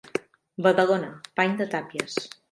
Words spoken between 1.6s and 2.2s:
tàpies.